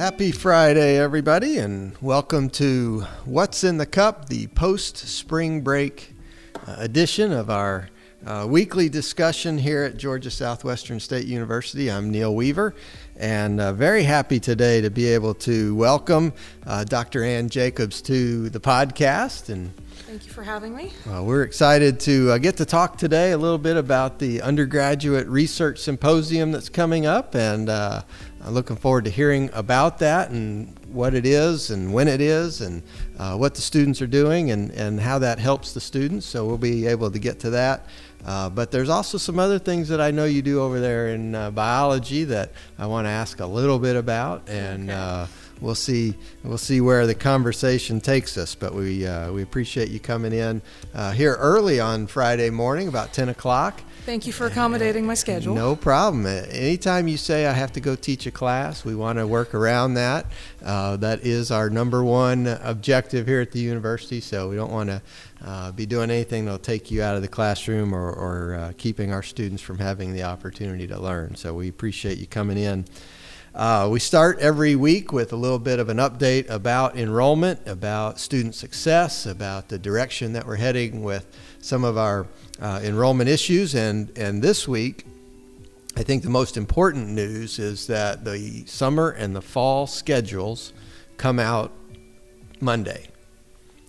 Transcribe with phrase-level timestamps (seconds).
[0.00, 6.14] happy Friday, everybody, and welcome to What's in the Cup, the post spring break
[6.66, 7.90] uh, edition of our
[8.24, 11.90] uh, weekly discussion here at Georgia Southwestern State University.
[11.90, 12.74] I'm Neal Weaver,
[13.18, 16.32] and uh, very happy today to be able to welcome
[16.66, 17.22] uh, Dr.
[17.22, 19.50] Anne Jacobs to the podcast.
[19.50, 19.70] And
[20.06, 20.92] Thank you for having me.
[21.10, 25.26] uh, we're excited to uh, get to talk today a little bit about the undergraduate
[25.28, 28.02] research symposium that's coming up, and uh,
[28.42, 32.62] I'm looking forward to hearing about that and what it is and when it is
[32.62, 32.82] and
[33.18, 36.26] uh, what the students are doing and, and how that helps the students.
[36.26, 37.86] So we'll be able to get to that.
[38.24, 41.34] Uh, but there's also some other things that I know you do over there in
[41.34, 44.98] uh, biology that I want to ask a little bit about, and Okay.
[45.60, 48.54] We'll see we'll see where the conversation takes us.
[48.54, 50.62] But we uh, we appreciate you coming in
[50.94, 53.80] uh, here early on Friday morning, about 10 o'clock.
[54.06, 55.54] Thank you for accommodating my schedule.
[55.54, 56.26] No problem.
[56.26, 59.94] Anytime you say I have to go teach a class, we want to work around
[59.94, 60.26] that.
[60.64, 64.20] Uh, that is our number one objective here at the university.
[64.20, 65.02] So we don't want to
[65.44, 69.12] uh, be doing anything that'll take you out of the classroom or, or uh, keeping
[69.12, 71.34] our students from having the opportunity to learn.
[71.36, 72.86] So we appreciate you coming in.
[73.52, 78.20] Uh, we start every week with a little bit of an update about enrollment, about
[78.20, 81.26] student success, about the direction that we're heading with
[81.60, 82.28] some of our
[82.60, 83.74] uh, enrollment issues.
[83.74, 85.04] And, and this week,
[85.96, 90.72] I think the most important news is that the summer and the fall schedules
[91.16, 91.72] come out
[92.60, 93.08] Monday.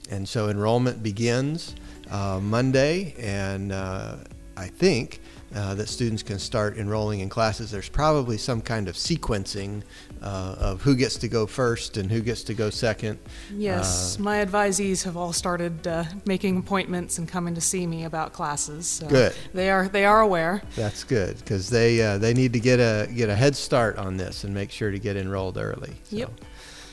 [0.10, 1.76] And so enrollment begins
[2.10, 4.16] uh, Monday, and uh,
[4.58, 5.22] I think
[5.56, 7.72] uh, that students can start enrolling in classes.
[7.72, 9.84] There's probably some kind of sequencing
[10.22, 13.20] uh, of who gets to go first and who gets to go second.
[13.54, 18.06] Yes, Uh, my advisees have all started uh, making appointments and coming to see me
[18.06, 18.88] about classes.
[18.88, 19.34] So Good.
[19.54, 20.62] They are they are aware.
[20.76, 24.18] That's good because they uh, they need to get a get a head start on
[24.18, 25.94] this and make sure to get enrolled early.
[26.04, 26.32] So, Yep.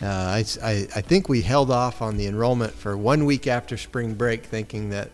[0.01, 3.77] Uh, I, I, I think we held off on the enrollment for one week after
[3.77, 5.11] spring break, thinking that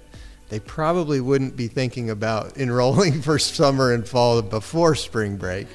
[0.49, 5.67] they probably wouldn't be thinking about enrolling for summer and fall before spring break.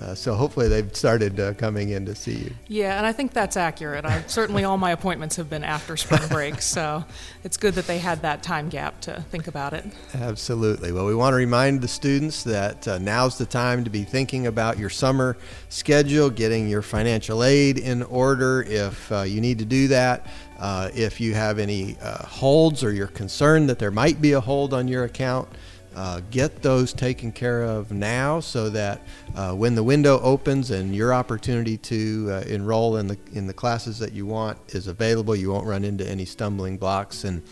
[0.00, 2.50] Uh, so hopefully they've started uh, coming in to see you.
[2.66, 4.04] Yeah, and I think that's accurate.
[4.04, 7.04] I certainly all my appointments have been after spring break, so
[7.44, 9.84] it's good that they had that time gap to think about it.
[10.14, 10.92] Absolutely.
[10.92, 14.46] Well, we want to remind the students that uh, now's the time to be thinking
[14.46, 15.36] about your summer
[15.68, 20.26] schedule, getting your financial aid in order if uh, you need to do that.
[20.58, 24.40] Uh, if you have any uh, holds or you're concerned that there might be a
[24.40, 25.48] hold on your account,
[25.96, 29.00] uh, get those taken care of now so that
[29.36, 33.52] uh, when the window opens and your opportunity to uh, enroll in the in the
[33.52, 37.22] classes that you want is available, you won't run into any stumbling blocks.
[37.22, 37.42] And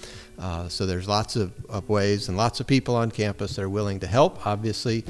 [0.40, 3.69] uh, so there's lots of, of ways and lots of people on campus that are
[3.69, 4.44] willing to help.
[4.44, 5.04] Obviously,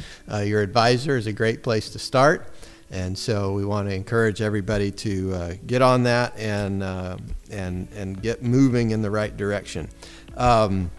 [0.44, 2.52] your advisor is a great place to start.
[2.92, 7.16] And so we want to encourage everybody to uh, get on that and, uh,
[7.50, 9.88] and, and get moving in the right direction.
[10.36, 10.90] Um,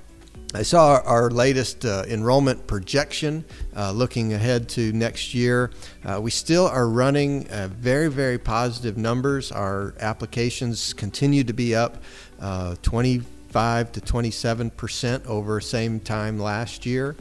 [0.55, 3.43] I saw our, latest uh, enrollment projection
[3.75, 5.71] uh, looking ahead to next year.
[6.05, 9.51] Uh, we still are running uh, very, very positive numbers.
[9.51, 12.03] Our applications continue to be up
[12.39, 17.15] uh, 25 to 27 percent over same time last year.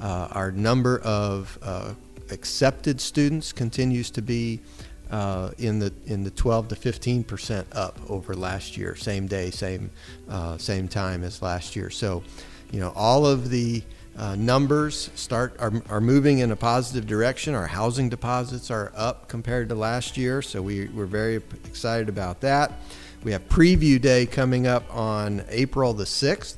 [0.00, 1.58] Uh, our number of
[2.30, 4.60] accepted students continues to be
[5.10, 9.50] uh, in the in the 12 to 15 percent up over last year, same day,
[9.50, 9.90] same
[10.28, 11.90] uh, same time as last year.
[11.90, 12.22] So,
[12.70, 13.82] you know, all of the
[14.18, 17.54] uh, numbers start are, are moving in a positive direction.
[17.54, 22.40] Our housing deposits are up compared to last year, so we, we're very excited about
[22.40, 22.72] that.
[23.22, 26.56] We have preview day coming up on April the 6th.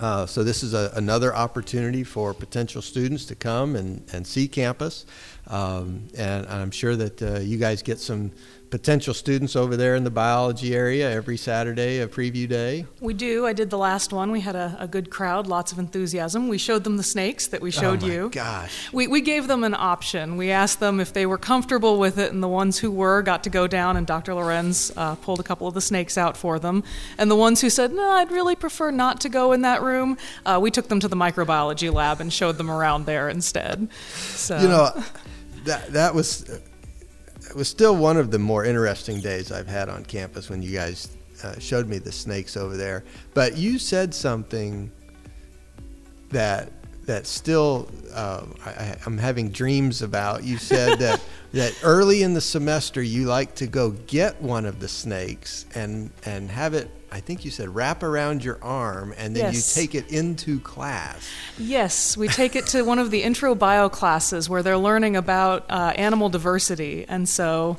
[0.00, 4.48] Uh, so this is a, another opportunity for potential students to come and, and see
[4.48, 5.06] campus.
[5.46, 8.32] Um, and I'm sure that uh, you guys get some
[8.74, 12.84] potential students over there in the biology area every Saturday, a preview day.
[13.00, 13.46] We do.
[13.46, 14.32] I did the last one.
[14.32, 16.48] We had a, a good crowd, lots of enthusiasm.
[16.48, 18.12] We showed them the snakes that we showed you.
[18.12, 18.30] oh my you.
[18.30, 18.92] gosh.
[18.92, 20.36] We, we gave them an option.
[20.36, 23.44] We asked them if they were comfortable with it, and the ones who were got
[23.44, 24.34] to go down, and Dr.
[24.34, 26.82] Lorenz uh, pulled a couple of the snakes out for them.
[27.16, 30.18] And the ones who said, no, I'd really prefer not to go in that room,
[30.44, 33.88] uh, we took them to the microbiology lab and showed them around there instead.
[34.08, 34.90] So, You know,
[35.62, 36.60] that that was
[37.54, 40.72] it was still one of the more interesting days I've had on campus when you
[40.72, 43.04] guys uh, showed me the snakes over there.
[43.32, 44.90] But you said something
[46.30, 46.72] that
[47.06, 50.44] that still uh, I, I'm having dreams about.
[50.44, 51.20] You said that
[51.52, 56.10] that early in the semester you like to go get one of the snakes and
[56.24, 56.90] and have it.
[57.12, 59.76] I think you said wrap around your arm and then Yes.
[59.76, 61.28] you take it into class.
[61.58, 65.64] Yes, we take it to one of the intro bio classes where they're learning about
[65.70, 67.04] uh, animal diversity.
[67.08, 67.76] And so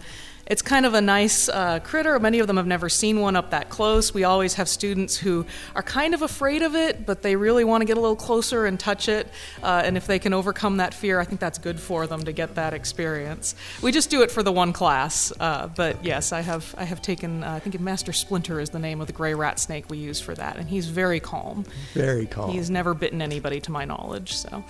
[0.48, 2.20] It's kind of a nice uh, critter.
[2.20, 4.14] Many of them have never seen one up that close.
[4.14, 5.46] We always have students who
[5.76, 8.68] are kind of afraid of it, but they really want to get a little closer
[8.68, 9.28] and touch it.
[9.64, 12.32] Uh, and if they can overcome that fear, I think that's good for them to
[12.32, 13.56] get that experience.
[13.82, 17.02] We just do it for the one class, uh, but yes, I have I have
[17.02, 17.44] taken.
[17.44, 20.22] Uh, I think Master Splinter is the name of the gray rat snake we use
[20.22, 21.66] for that, and he's very calm.
[21.94, 22.52] Very calm.
[22.52, 24.36] He's never bitten anybody, to my knowledge.
[24.36, 24.64] So.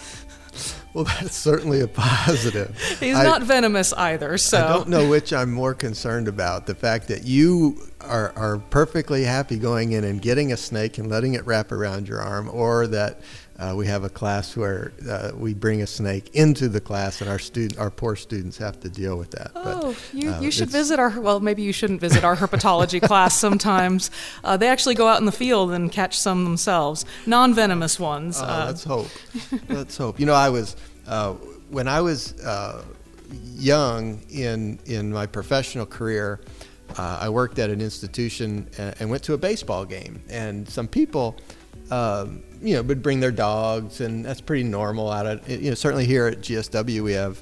[0.93, 2.79] Well, that's certainly a positive.
[2.99, 4.57] He's I, not venomous either, so.
[4.57, 9.23] I don't know which I'm more concerned about the fact that you are, are perfectly
[9.23, 12.87] happy going in and getting a snake and letting it wrap around your arm, or
[12.87, 13.19] that
[13.57, 17.29] uh, we have a class where uh, we bring a snake into the class, and
[17.29, 19.51] our student, our poor students, have to deal with that.
[19.55, 21.17] Oh, but, you, uh, you should visit our.
[21.19, 23.39] Well, maybe you shouldn't visit our herpetology class.
[23.39, 24.11] Sometimes
[24.43, 28.41] uh, they actually go out in the field and catch some themselves, non-venomous ones.
[28.41, 29.07] Oh, let's hope.
[29.69, 30.19] let's hope.
[30.19, 30.75] You know, I was
[31.07, 31.33] uh,
[31.69, 32.33] when I was
[33.55, 36.41] young in in my professional career.
[36.97, 41.35] I worked at an institution and, and went to a baseball game, and some people
[41.91, 45.11] um, you know, would bring their dogs, and that's pretty normal.
[45.11, 47.41] Out of you know, certainly here at GSW, we have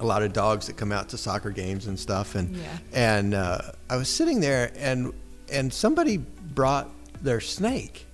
[0.00, 2.34] a lot of dogs that come out to soccer games and stuff.
[2.34, 2.78] And yeah.
[2.92, 3.58] and uh,
[3.90, 5.12] I was sitting there, and
[5.50, 6.90] and somebody brought
[7.22, 8.06] their snake,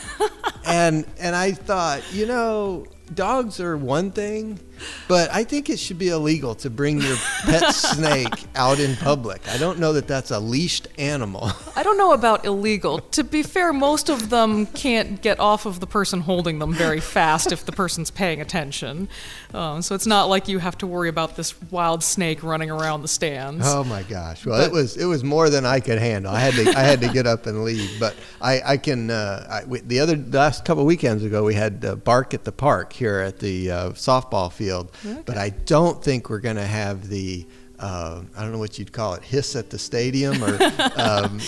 [0.66, 4.58] and and I thought, you know, dogs are one thing,
[5.08, 9.46] but I think it should be illegal to bring your pet snake out in public.
[9.48, 11.50] I don't know that that's a leashed animal.
[11.76, 12.98] I don't know about illegal.
[12.98, 17.00] To be fair, most of them can't get off of the person holding them very
[17.00, 19.08] fast if the person's paying attention.
[19.54, 23.02] Um, so it's not like you have to worry about this wild snake running around
[23.02, 23.64] the stands.
[23.66, 24.44] Oh my gosh!
[24.44, 26.32] Well, but, it was it was more than I could handle.
[26.32, 27.98] I had to I had to get up and leave.
[27.98, 31.84] But I I can uh, I, we, the other last couple weekends ago we had
[31.84, 34.67] uh, bark at the park here at the uh, softball field.
[34.76, 35.22] Okay.
[35.24, 37.46] But I don't think we're going to have the
[37.78, 40.48] uh, I don't know what you'd call it, hiss at the stadium, or
[40.96, 41.40] um,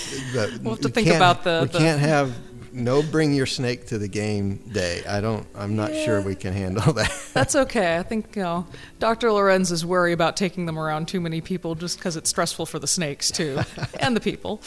[0.63, 1.61] we'll have to think about the.
[1.63, 2.33] We the, can't have
[2.73, 5.03] no bring your snake to the game day.
[5.09, 5.47] I don't.
[5.55, 7.13] I'm not yeah, sure we can handle that.
[7.33, 7.97] That's okay.
[7.99, 8.67] I think you know,
[8.99, 9.33] Dr.
[9.33, 12.79] Lorenz is worried about taking them around too many people just because it's stressful for
[12.79, 13.61] the snakes too,
[14.01, 14.61] and the people.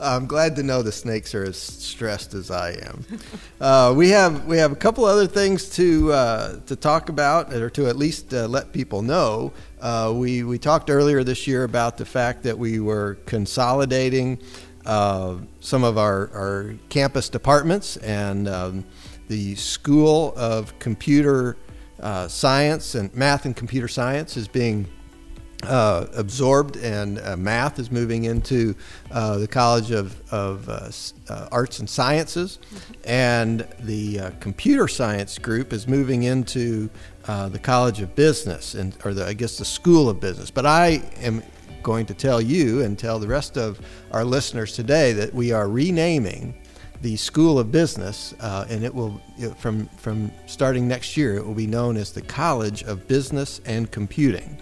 [0.00, 3.04] I'm glad to know the snakes are as stressed as I am.
[3.60, 7.70] Uh, we have we have a couple other things to uh, to talk about, or
[7.70, 9.52] to at least uh, let people know.
[9.80, 14.38] Uh, we we talked earlier this year about the fact that we were consolidating
[14.86, 18.84] uh, some of our, our campus departments and um,
[19.28, 21.56] the School of Computer
[22.00, 24.88] uh, Science and Math and Computer Science is being
[25.62, 28.74] uh, absorbed, and uh, math is moving into
[29.12, 32.58] uh, the College of, of uh, Arts and Sciences,
[33.04, 36.90] and the computer science group is moving into
[37.26, 40.50] the College of Business, and or the, I guess the School of Business.
[40.50, 41.44] But I am
[41.82, 43.80] going to tell you and tell the rest of
[44.10, 46.54] our listeners today that we are renaming
[47.02, 49.20] the School of Business, uh, and it will
[49.58, 53.90] from from starting next year it will be known as the College of Business and
[53.90, 54.56] Computing,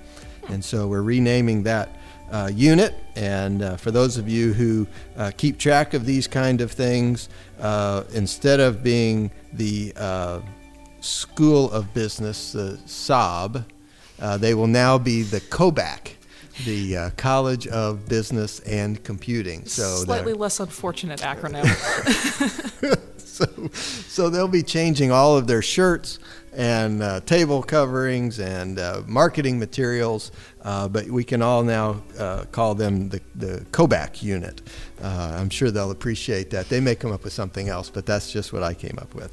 [0.49, 1.96] and so we're renaming that.
[2.32, 2.94] Uh, unit.
[3.17, 4.87] And uh, for those of you who
[5.17, 7.28] uh, keep track of these kind of things,
[7.58, 10.40] uh, instead of being the uh,
[11.00, 13.64] School of Business, the SOB,
[14.20, 16.12] uh, they will now be the COBAC
[16.64, 19.64] the uh, College of Business and Computing.
[19.67, 21.67] So slightly less unfortunate acronym.
[23.19, 26.19] so, so they'll be changing all of their shirts
[26.52, 32.44] and uh, table coverings and uh, marketing materials, uh, but we can all now uh,
[32.50, 34.60] call them the, the COBAC unit.
[35.00, 36.69] Uh, I'm sure they'll appreciate that.
[36.69, 39.32] They may come up with something else, but that's just what I came up with.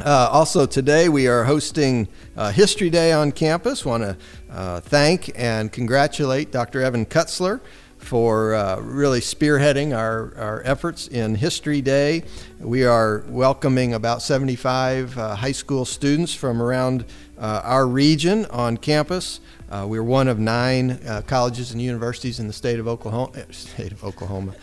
[0.00, 3.84] Uh, also, today we are hosting uh, History Day on campus.
[3.84, 4.16] Want to
[4.48, 6.82] uh, thank and congratulate Dr.
[6.82, 7.60] Evan Kutzler
[7.96, 12.22] for uh, really spearheading our, our efforts in History Day.
[12.60, 17.04] We are welcoming about 75 uh, high school students from around
[17.36, 19.40] uh, our region on campus.
[19.84, 24.54] we're one of nine colleges and universities in the state of Oklahoma, state of Oklahoma,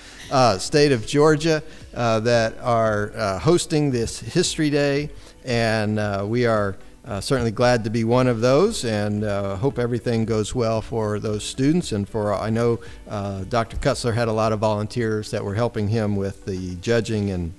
[0.60, 1.62] state of Georgia
[1.92, 5.10] that are hosting this History Day
[5.46, 6.76] and uh, we are
[7.06, 11.20] uh, certainly glad to be one of those and uh, hope everything goes well for
[11.20, 13.78] those students and for I know uh, Dr.
[13.78, 17.54] Kutzler had a lot of volunteers that were helping him with the judging and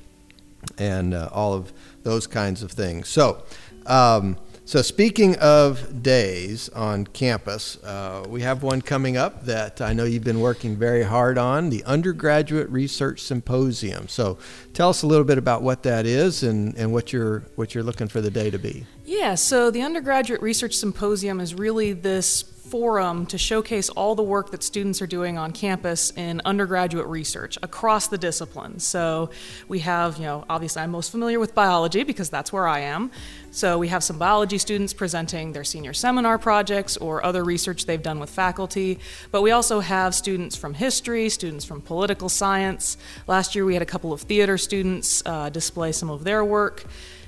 [0.78, 3.44] and uh, all of those kinds of things so
[3.86, 4.36] um,
[4.66, 10.02] so, speaking of days on campus, uh, we have one coming up that I know
[10.02, 14.08] you've been working very hard on the Undergraduate Research Symposium.
[14.08, 14.38] So,
[14.74, 17.84] tell us a little bit about what that is and, and what, you're, what you're
[17.84, 18.84] looking for the day to be.
[19.04, 24.50] Yeah, so the Undergraduate Research Symposium is really this forum to showcase all the work
[24.50, 28.84] that students are doing on campus in undergraduate research across the disciplines.
[28.84, 29.30] So
[29.68, 33.10] we have, you know, obviously I'm most familiar with biology because that's where I am.
[33.52, 38.02] So we have some biology students presenting their senior seminar projects or other research they've
[38.02, 38.98] done with faculty,
[39.30, 42.98] but we also have students from history, students from political science.
[43.26, 46.84] Last year we had a couple of theater students uh, display some of their work.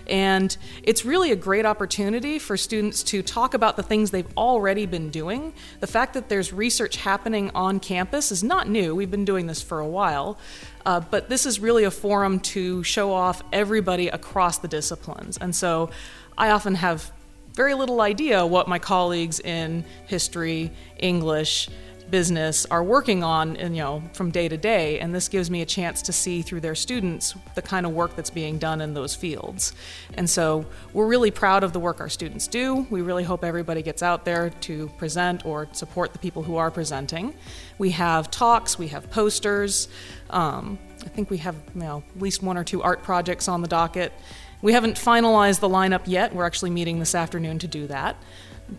[0.09, 4.87] And it's really a great opportunity for students to talk about the things they've already
[4.87, 5.53] been doing.
[5.81, 9.63] The fact that there's research happening on campus is not new, we've been doing this
[9.63, 10.39] for a while.
[10.87, 15.37] Uh, but this is really a forum to show off everybody across the disciplines.
[15.37, 15.91] And so
[16.39, 17.13] I often have
[17.53, 21.69] very little idea what my colleagues in history, English,
[22.11, 25.63] business are working on and, you know from day to day and this gives me
[25.63, 28.95] a chance to see through their students the kind of work that's being done in
[28.95, 29.73] those fields.
[30.15, 32.87] And so we're really proud of the work our students do.
[32.91, 36.71] We really hope everybody gets out there to present or support the people who are
[36.71, 37.35] presenting.
[37.79, 39.89] We have talks we have posters
[40.31, 43.63] um, i think we have you know, at least one or two art projects on
[43.63, 44.13] the docket.
[44.61, 46.35] We haven't finalized the lineup yet.
[46.35, 48.17] We're actually meeting this afternoon to do that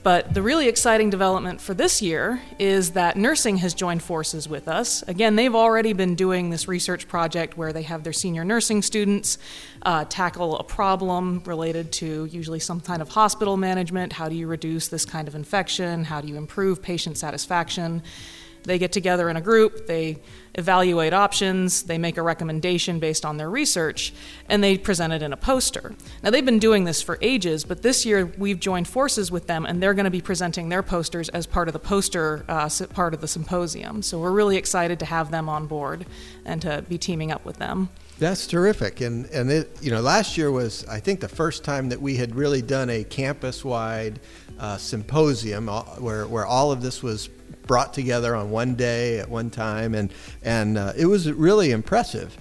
[0.04, 4.68] but the really exciting development for this year is that nursing has joined forces with
[4.68, 5.04] us.
[5.08, 9.40] Again, they've already been doing this research project where they have their senior nursing students
[9.82, 14.14] uh, tackle a problem related to usually some kind of hospital management.
[14.14, 16.04] How do you reduce this kind of infection?
[16.04, 18.04] How do you improve patient satisfaction?
[18.64, 20.22] They get together in a group, they
[20.60, 24.14] evaluate options, they make a recommendation based on their research,
[24.48, 25.96] and they present it in a poster.
[26.22, 29.66] Now, they've been doing this for ages, but this year we've joined forces with them,
[29.66, 33.14] and they're going to be presenting their posters as part of the poster uh, part
[33.14, 34.02] of the symposium.
[34.02, 36.06] So we're really excited to have them on board
[36.46, 37.90] and to be teaming up with them.
[38.20, 41.88] That's terrific, and and it you know last year was I think the first time
[41.90, 44.20] that we had really done a campus-wide
[44.60, 47.30] uh, symposium uh, where where all of this was
[47.70, 50.12] brought together on one day at one time, and
[50.42, 52.36] and uh, it was really impressive.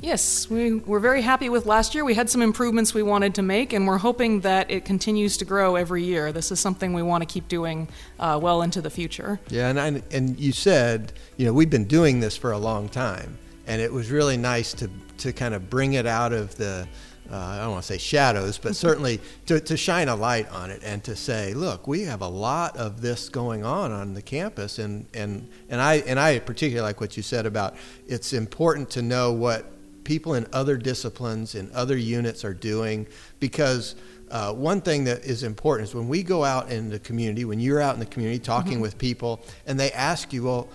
[0.00, 2.04] Yes, we were very happy with last year.
[2.04, 5.44] We had some improvements we wanted to make, and we're hoping that it continues to
[5.44, 6.30] grow every year.
[6.30, 7.88] This is something we want to keep doing
[8.20, 9.40] uh, well into the future.
[9.48, 12.88] Yeah, and I, and you said you know we've been doing this for a long
[12.88, 16.86] time, and it was really nice to to kind of bring it out of the
[17.30, 20.70] uh, I don't want to say shadows, but certainly to, to shine a light on
[20.70, 24.22] it and to say, look, we have a lot of this going on on the
[24.22, 28.90] campus, and and and I and I particularly like what you said about it's important
[28.90, 29.66] to know what
[30.04, 33.06] people in other disciplines in other units are doing
[33.40, 33.94] because.
[34.30, 37.58] Uh, one thing that is important is when we go out in the community, when
[37.58, 38.82] you're out in the community talking mm-hmm.
[38.82, 40.68] with people, and they ask you, well,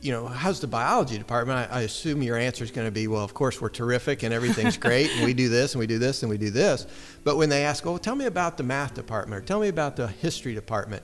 [0.00, 1.70] you know, how's the biology department?
[1.70, 4.32] I, I assume your answer is going to be, well, of course, we're terrific and
[4.32, 6.86] everything's great, and we do this and we do this and we do this.
[7.24, 9.96] But when they ask, oh, tell me about the math department or tell me about
[9.96, 11.02] the history department,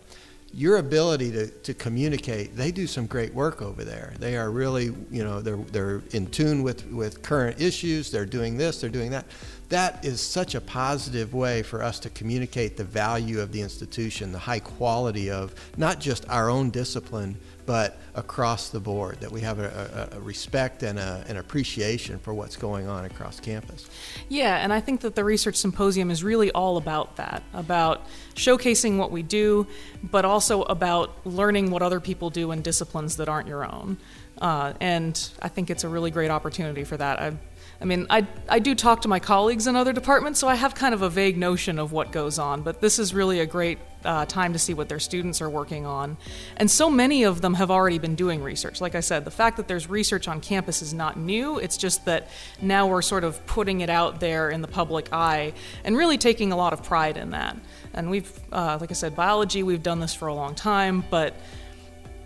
[0.52, 4.14] your ability to, to communicate, they do some great work over there.
[4.18, 8.10] They are really, you know, they're, they're in tune with, with current issues.
[8.10, 9.26] They're doing this, they're doing that.
[9.68, 14.32] That is such a positive way for us to communicate the value of the institution,
[14.32, 17.38] the high quality of not just our own discipline,
[17.70, 22.18] but across the board, that we have a, a, a respect and a, an appreciation
[22.18, 23.88] for what's going on across campus.
[24.28, 28.96] Yeah, and I think that the Research Symposium is really all about that about showcasing
[28.96, 29.68] what we do,
[30.02, 33.98] but also about learning what other people do in disciplines that aren't your own.
[34.40, 37.20] Uh, and I think it's a really great opportunity for that.
[37.20, 37.36] I,
[37.80, 40.74] I mean, I, I do talk to my colleagues in other departments, so I have
[40.74, 43.78] kind of a vague notion of what goes on, but this is really a great
[44.04, 46.16] uh, time to see what their students are working on.
[46.56, 48.80] And so many of them have already been doing research.
[48.80, 52.04] Like I said, the fact that there's research on campus is not new, it's just
[52.06, 52.28] that
[52.60, 55.52] now we're sort of putting it out there in the public eye
[55.84, 57.56] and really taking a lot of pride in that.
[57.92, 61.34] And we've, uh, like I said, biology, we've done this for a long time, but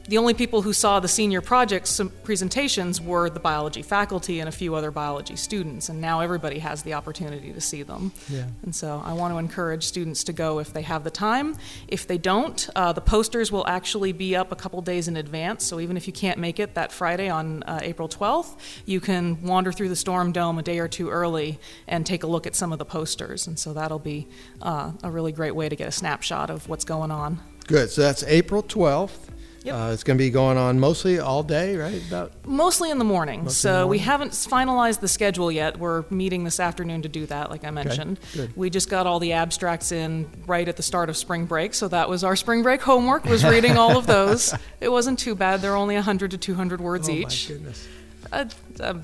[0.08, 4.52] the only people who saw the senior project presentations were the biology faculty and a
[4.52, 8.12] few other biology students, and now everybody has the opportunity to see them.
[8.28, 8.46] Yeah.
[8.62, 11.56] And so I want to encourage students to go if they have the time.
[11.88, 15.64] If they don't, uh, the posters will actually be up a couple days in advance,
[15.64, 19.42] so even if you can't make it that Friday on uh, April 12th, you can
[19.42, 21.58] wander through the Storm Dome a day or two early
[21.88, 24.28] and take a look at some of the posters, and so that'll be
[24.60, 27.40] uh, a really great way to get a snapshot of what's going on.
[27.66, 27.90] Good.
[27.90, 29.30] So that's April 12th.
[29.64, 29.74] Yep.
[29.74, 32.06] Uh, it's going to be going on mostly all day, right?
[32.06, 33.48] About mostly in the morning.
[33.48, 33.90] so the morning.
[33.90, 35.78] we haven't finalized the schedule yet.
[35.78, 38.20] We're meeting this afternoon to do that, like I mentioned.
[38.36, 38.52] Okay.
[38.54, 41.88] We just got all the abstracts in right at the start of spring break, so
[41.88, 43.24] that was our spring break homework.
[43.24, 44.54] Was reading all of those.
[44.82, 45.62] it wasn't too bad.
[45.62, 47.48] They're only 100 to 200 words oh each.
[47.48, 47.88] My goodness.
[48.32, 48.44] uh,
[48.80, 49.02] um,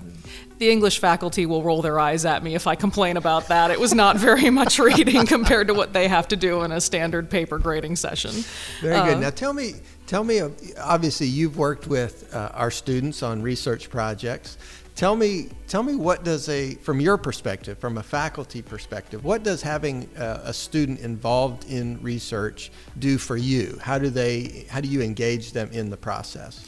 [0.59, 3.71] the English faculty will roll their eyes at me if I complain about that.
[3.71, 6.83] It was not very much reading compared to what they have to do in a
[6.83, 8.45] standard paper grading session.
[8.83, 9.21] Very uh, good.
[9.21, 9.77] Now tell me,
[10.11, 10.43] tell me.
[10.81, 14.59] Obviously, you've worked with uh, our students on research projects.
[14.97, 19.45] Tell me, tell me what does a, from your perspective, from a faculty perspective, what
[19.45, 23.79] does having a, a student involved in research do for you?
[23.81, 26.67] How do they, how do you engage them in the process?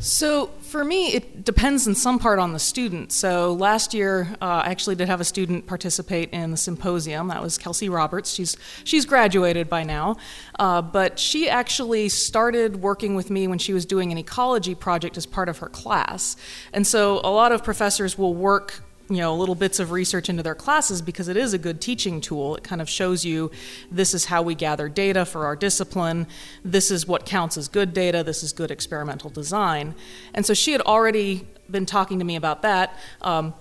[0.00, 3.12] So for me, it depends in some part on the student.
[3.12, 7.28] So last year, uh, I actually did have a student participate in the symposium.
[7.28, 8.32] That was Kelsey Roberts.
[8.32, 10.16] She's she's graduated by now,
[10.58, 15.16] uh, but she actually started working with me when she was doing an ecology project
[15.16, 16.36] as part of her class.
[16.72, 18.82] And so a lot of professors will work
[19.14, 22.20] you know little bits of research into their classes because it is a good teaching
[22.20, 22.56] tool.
[22.56, 23.50] It kind of shows you
[23.90, 26.26] this is how we gather data for our discipline.
[26.64, 28.22] This is what counts as good data.
[28.22, 29.94] This is good experimental design.
[30.34, 32.96] And so she had already been talking to me about that.
[33.22, 33.54] Um,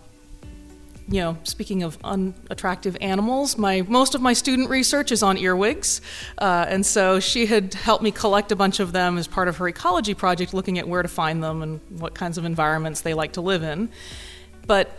[1.07, 6.01] you know, speaking of unattractive animals, my most of my student research is on earwigs,
[6.38, 9.57] uh, and so she had helped me collect a bunch of them as part of
[9.57, 13.13] her ecology project, looking at where to find them and what kinds of environments they
[13.13, 13.89] like to live in.
[14.65, 14.98] But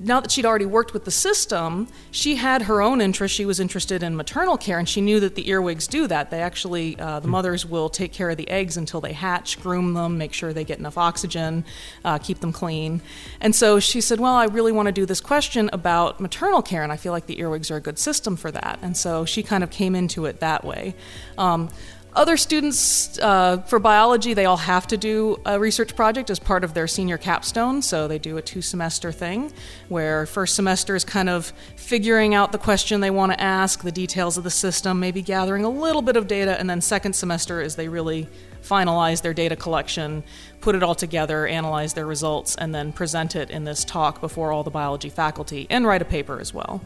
[0.00, 3.34] now that she'd already worked with the system, she had her own interest.
[3.34, 6.30] She was interested in maternal care, and she knew that the earwigs do that.
[6.30, 7.30] They actually, uh, the hmm.
[7.30, 10.64] mothers will take care of the eggs until they hatch, groom them, make sure they
[10.64, 11.64] get enough oxygen,
[12.04, 13.02] uh, keep them clean.
[13.40, 16.82] And so she said, Well, I really want to do this question about maternal care,
[16.82, 18.78] and I feel like the earwigs are a good system for that.
[18.82, 20.94] And so she kind of came into it that way.
[21.38, 21.70] Um,
[22.14, 26.62] other students uh, for biology, they all have to do a research project as part
[26.62, 27.82] of their senior capstone.
[27.82, 29.52] So they do a two semester thing
[29.88, 33.92] where first semester is kind of figuring out the question they want to ask, the
[33.92, 37.60] details of the system, maybe gathering a little bit of data, and then second semester
[37.60, 38.28] is they really
[38.62, 40.22] finalize their data collection,
[40.60, 44.52] put it all together, analyze their results, and then present it in this talk before
[44.52, 46.80] all the biology faculty and write a paper as well.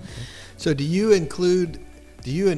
[0.56, 1.78] So, do you include
[2.22, 2.56] do you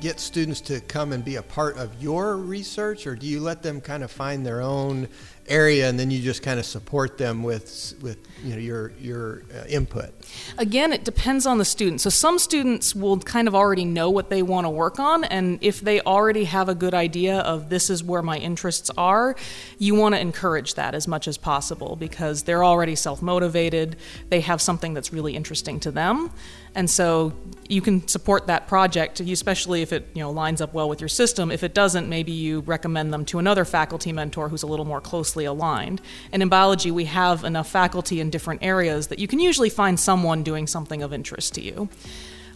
[0.00, 3.62] get students to come and be a part of your research, or do you let
[3.62, 5.08] them kind of find their own
[5.48, 9.42] area and then you just kind of support them with with you know your your
[9.54, 10.12] uh, input.
[10.58, 12.00] Again it depends on the student.
[12.00, 15.58] So some students will kind of already know what they want to work on and
[15.60, 19.36] if they already have a good idea of this is where my interests are
[19.78, 23.96] you want to encourage that as much as possible because they're already self-motivated
[24.28, 26.30] they have something that's really interesting to them.
[26.74, 27.32] And so
[27.68, 31.08] you can support that project, especially if it you know lines up well with your
[31.08, 31.50] system.
[31.50, 35.00] If it doesn't, maybe you recommend them to another faculty mentor who's a little more
[35.36, 36.00] closely aligned.
[36.32, 40.00] And in biology, we have enough faculty in different areas that you can usually find
[40.00, 41.88] someone doing something of interest to you.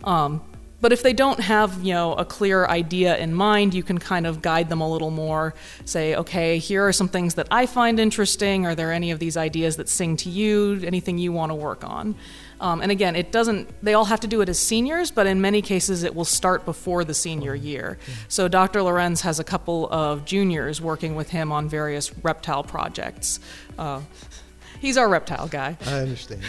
[0.05, 0.41] Um,
[0.81, 4.27] but if they don't have, you know, a clear idea in mind, you can kind
[4.27, 5.53] of guide them a little more.
[5.85, 8.65] Say, okay, here are some things that I find interesting.
[8.65, 10.81] Are there any of these ideas that sing to you?
[10.83, 12.15] Anything you want to work on?
[12.61, 15.41] Um, and again, it doesn't, they all have to do it as seniors, but in
[15.41, 17.99] many cases it will start before the senior year.
[18.29, 18.83] So Dr.
[18.83, 23.41] Lorenz has a couple of juniors working with him on various reptile projects.
[23.79, 24.03] Uh,
[24.79, 25.79] he's our reptile guy.
[25.87, 26.43] I understand.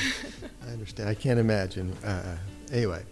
[0.67, 1.07] I understand.
[1.07, 1.93] I can't imagine.
[2.03, 2.35] Uh,
[2.71, 3.03] anyway,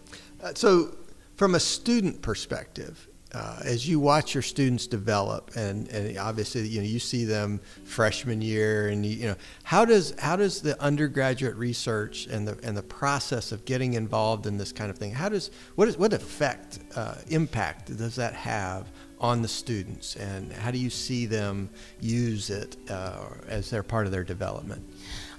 [0.44, 0.96] uh, so
[1.36, 6.80] from a student perspective, uh, as you watch your students develop, and, and obviously you
[6.80, 10.82] know you see them freshman year, and you, you, know how does how does the
[10.82, 15.12] undergraduate research and the and the process of getting involved in this kind of thing
[15.12, 18.88] how does what is what effect uh, impact does that have
[19.20, 24.06] on the students, and how do you see them use it uh, as they're part
[24.06, 24.82] of their development?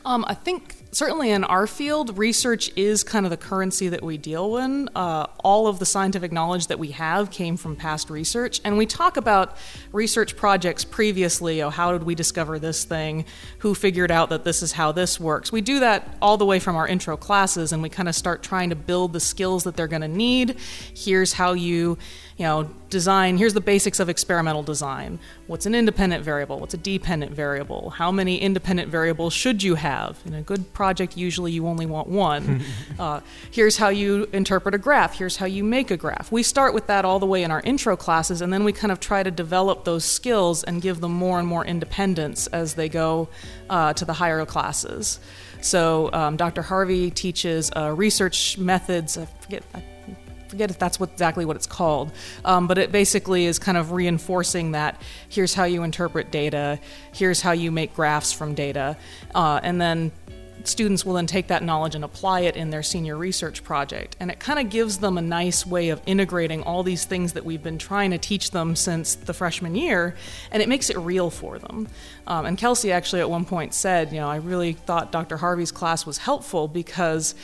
[0.04, 4.16] Um, I think certainly in our field, research is kind of the currency that we
[4.16, 4.88] deal in.
[4.94, 8.86] Uh, all of the scientific knowledge that we have came from past research, and we
[8.86, 9.56] talk about
[9.92, 11.62] research projects previously.
[11.62, 13.26] Oh, how did we discover this thing?
[13.58, 15.52] Who figured out that this is how this works?
[15.52, 18.42] We do that all the way from our intro classes, and we kind of start
[18.42, 20.56] trying to build the skills that they're going to need.
[20.94, 21.98] Here's how you
[22.40, 25.18] you know, design, here's the basics of experimental design.
[25.46, 26.58] What's an independent variable?
[26.58, 27.90] What's a dependent variable?
[27.90, 30.18] How many independent variables should you have?
[30.24, 32.62] In a good project, usually you only want one.
[32.98, 35.18] uh, here's how you interpret a graph.
[35.18, 36.32] Here's how you make a graph.
[36.32, 38.90] We start with that all the way in our intro classes, and then we kind
[38.90, 42.88] of try to develop those skills and give them more and more independence as they
[42.88, 43.28] go
[43.68, 45.20] uh, to the higher classes.
[45.60, 46.62] So um, Dr.
[46.62, 49.18] Harvey teaches uh, research methods.
[49.18, 49.62] I forget.
[49.74, 49.82] I
[50.50, 52.12] forget if that's what, exactly what it's called,
[52.44, 56.78] um, but it basically is kind of reinforcing that here's how you interpret data,
[57.12, 58.96] here's how you make graphs from data,
[59.34, 60.10] uh, and then
[60.68, 64.16] students will then take that knowledge and apply it in their senior research project.
[64.20, 67.44] And it kind of gives them a nice way of integrating all these things that
[67.44, 70.14] we've been trying to teach them since the freshman year,
[70.50, 71.88] and it makes it real for them.
[72.26, 75.36] Um, and Kelsey actually at one point said, you know, I really thought Dr.
[75.36, 77.34] Harvey's class was helpful because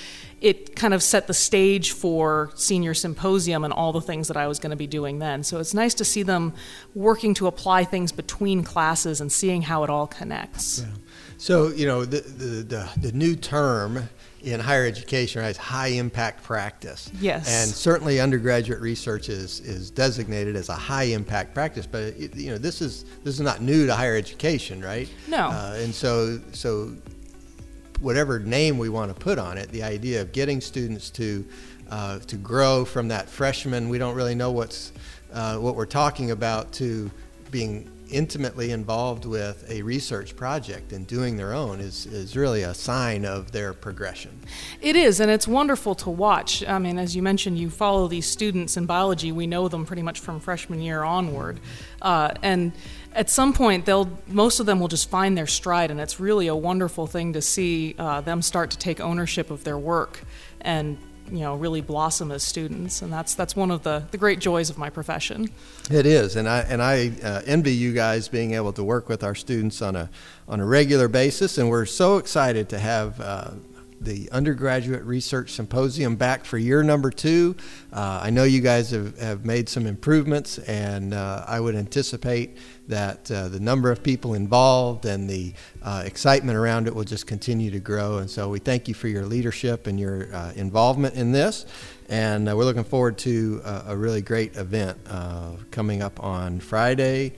[0.40, 4.46] it kind of set the stage for senior symposium and all the things that I
[4.46, 5.42] was going to be doing then.
[5.42, 6.52] So it's nice to see them
[6.94, 10.80] working to apply things between classes and seeing how it all connects.
[10.80, 11.05] Yeah.
[11.38, 14.08] So, you know, the, the, the, the, new term
[14.42, 17.10] in higher education right, is high impact practice.
[17.20, 17.48] Yes.
[17.48, 22.50] And certainly undergraduate research is, is designated as a high impact practice, but it, you
[22.50, 25.08] know, this is this is not new to higher education, right?
[25.28, 25.48] No.
[25.48, 26.94] Uh, and so so
[28.00, 31.44] whatever name we want to put on it, the idea of getting students to
[31.90, 34.92] uh, to grow from that freshman, we don't really know what's
[35.32, 37.10] uh, what we're talking about, to
[37.50, 42.74] being intimately involved with a research project and doing their own is, is really a
[42.74, 44.38] sign of their progression.
[44.80, 46.64] It is, and it's wonderful to watch.
[46.66, 49.32] I mean, as you mentioned, you follow these students in biology.
[49.32, 51.60] We know them pretty much from freshman year onward.
[52.00, 52.72] Uh, and
[53.12, 56.46] at some point, they'll most of them will just find their stride, and it's really
[56.46, 60.20] a wonderful thing to see uh, them start to take ownership of their work
[60.60, 60.98] and
[61.30, 64.70] you know really blossom as students, and that's that's one of the, the great joys
[64.70, 65.50] of my profession.
[65.90, 69.22] It is, and I and I uh, envy you guys being able to work with
[69.24, 70.10] our students on a
[70.48, 73.20] on a regular basis, and we're so excited to have.
[73.20, 73.50] Uh,
[74.00, 77.56] the undergraduate research symposium back for year number two.
[77.92, 82.58] Uh, I know you guys have, have made some improvements, and uh, I would anticipate
[82.88, 87.26] that uh, the number of people involved and the uh, excitement around it will just
[87.26, 88.18] continue to grow.
[88.18, 91.66] And so we thank you for your leadership and your uh, involvement in this.
[92.08, 94.96] And uh, we're looking forward to a really great event
[95.72, 97.32] coming up on Friday,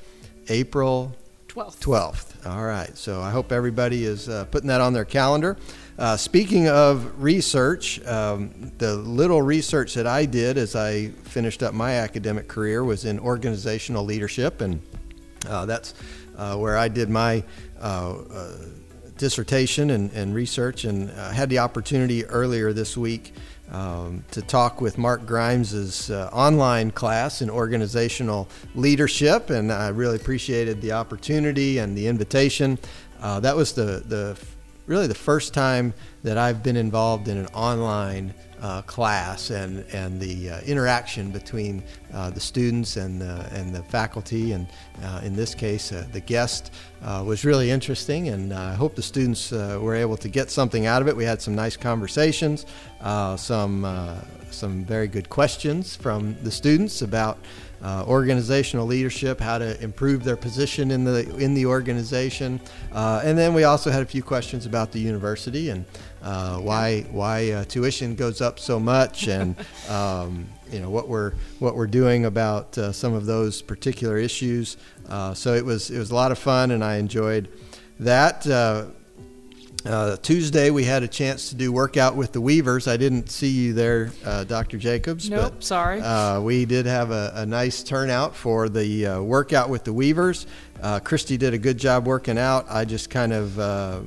[0.48, 1.16] April
[1.48, 1.78] 12th.
[1.80, 2.46] 12th.
[2.46, 2.94] All right.
[2.96, 5.56] So I hope everybody is putting that on their calendar.
[5.98, 11.74] Uh, speaking of research, um, the little research that I did as I finished up
[11.74, 14.80] my academic career was in organizational leadership, and
[15.48, 15.94] uh, that's
[16.36, 17.42] uh, where I did my
[17.80, 18.56] uh, uh,
[19.16, 23.34] dissertation and, and, research, and had the opportunity earlier this week
[23.72, 30.14] um, to talk with Mark Grimes's uh, online class in organizational leadership, and I really
[30.14, 32.78] appreciated the opportunity and the invitation.
[33.20, 34.38] that was the the
[34.88, 35.92] really the first time
[36.24, 41.82] that I've been involved in an online uh, class and, and the uh, interaction between
[42.12, 44.66] uh, the students and the, and the faculty, and
[45.04, 46.72] uh, in this case, uh, the guest,
[47.02, 48.28] uh, was really interesting.
[48.28, 51.16] And I hope the students were able to get something out of it.
[51.16, 52.66] We had some nice conversations,
[53.36, 54.20] some,
[54.50, 57.38] some very good questions from the students about
[57.82, 62.60] uh, organizational leadership, how to improve their position in the in the organization,
[62.92, 65.84] uh, and then we also had a few questions about the university and
[66.22, 69.54] uh, why why uh, tuition goes up so much, and
[69.88, 74.76] um, you know what we're what we're doing about uh, some of those particular issues.
[75.08, 77.48] Uh, so it was it was a lot of fun, and I enjoyed
[78.00, 78.46] that.
[79.84, 82.88] Uh, Tuesday, we had a chance to do workout with the Weavers.
[82.88, 84.76] I didn't see you there, uh, Dr.
[84.76, 85.30] Jacobs.
[85.30, 86.00] Nope, but, sorry.
[86.00, 90.46] Uh, we did have a, a, nice turnout for the uh, workout with the Weavers.
[90.82, 92.66] Uh, Christy did a good job working out.
[92.68, 94.00] I just kind of uh,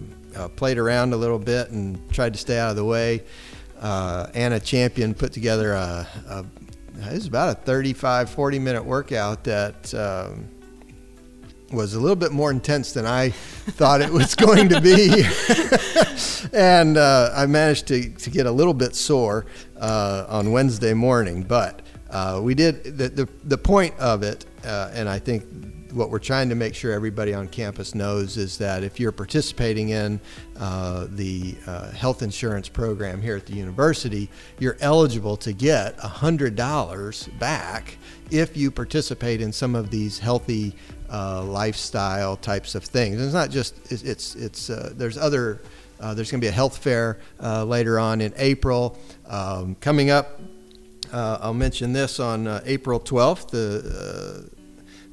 [0.57, 3.23] played around a little bit and tried to stay out of the way.
[3.81, 6.45] Anna Champion put together a, a
[7.07, 9.93] it was about a 35, 40 minute workout that.
[9.93, 10.49] Um,
[11.71, 15.23] was a little bit more intense than I thought it was going to be.
[16.53, 19.45] and uh, I managed to, to get a little bit sore
[19.79, 21.43] uh, on Wednesday morning.
[21.43, 25.45] But uh, we did, the, the, the, point of it, uh, and I think
[25.93, 29.89] what we're trying to make sure everybody on campus knows is that if you're participating
[29.89, 30.19] in
[30.59, 34.29] uh, the uh, health insurance program here at the university,
[34.59, 37.97] you're eligible to get $100 back
[38.29, 40.73] if you participate in some of these healthy
[41.11, 43.15] uh, lifestyle types of things.
[43.15, 45.61] And it's not just it's it's, it's uh, there's other
[45.99, 48.97] uh, there's going to be a health fair uh, later on in April
[49.27, 50.39] um, coming up.
[51.11, 53.49] Uh, I'll mention this on uh, April 12th.
[53.49, 54.49] The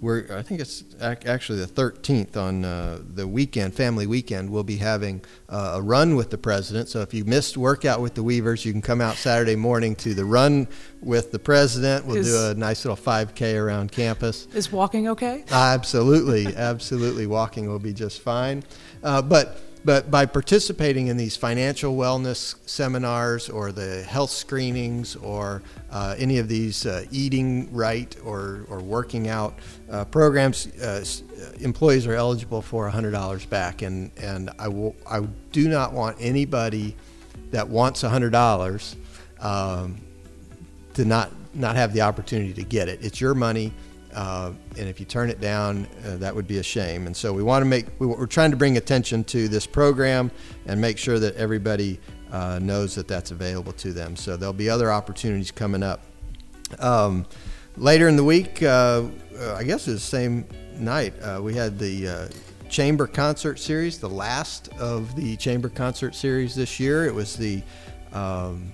[0.01, 4.51] we're I think it's actually the 13th on uh, the weekend, family weekend.
[4.51, 6.89] We'll be having uh, a run with the president.
[6.89, 10.15] So if you missed workout with the Weavers, you can come out Saturday morning to
[10.15, 10.69] the run
[11.01, 12.07] with the president.
[12.07, 14.47] We'll is, do a nice little 5K around campus.
[14.55, 15.45] Is walking okay?
[15.51, 17.27] absolutely, absolutely.
[17.27, 18.63] Walking will be just fine.
[19.03, 25.63] Uh, but but by participating in these financial wellness seminars or the health screenings or
[25.91, 29.59] uh, any of these uh, eating right or, or working out
[29.91, 31.05] uh, programs, uh,
[31.41, 33.83] uh, employees are eligible for $100 back.
[33.83, 35.21] And, and I, will, I
[35.53, 36.97] do not want anybody
[37.51, 38.97] that wants $100
[39.41, 40.01] um,
[40.95, 43.05] to not, not have the opportunity to get it.
[43.05, 43.73] It's your money.
[44.19, 47.07] Uh, and if you turn it down, uh, that would be a shame.
[47.07, 50.33] And so we want to make, we, are trying to bring attention to this program
[50.67, 52.01] and make sure that everybody
[52.33, 54.17] uh, knows that that's available to them.
[54.17, 56.01] So there'll be other opportunities coming up.
[56.81, 57.27] Um,
[57.77, 59.05] later in the week, uh,
[59.39, 62.29] uh, I guess it was the same night, uh, we had the
[62.69, 67.07] Chamber Concert Series, the last of the Chamber Concert Series this year.
[67.07, 67.63] It was the
[68.13, 68.73] um,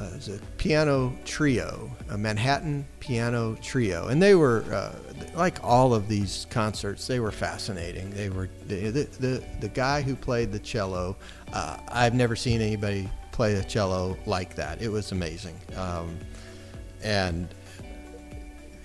[0.00, 4.94] uh, it was a piano trio, a Manhattan piano trio, and they were uh,
[5.34, 7.06] like all of these concerts.
[7.06, 8.10] They were fascinating.
[8.10, 11.16] They were the the, the, the guy who played the cello.
[11.52, 14.80] Uh, I've never seen anybody play a cello like that.
[14.80, 16.18] It was amazing, um,
[17.02, 17.48] and